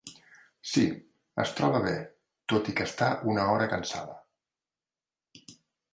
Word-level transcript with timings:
Sí, 0.69 0.85
es 1.43 1.51
troba 1.59 1.81
bé 1.83 1.93
tot 2.53 2.73
i 2.73 2.77
que 2.79 2.89
està 2.89 3.13
una 3.35 3.45
hora 3.53 3.71
cansada. 3.75 4.19